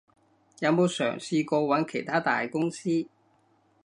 [0.61, 3.05] 有冇嘗試過揾其它大公司？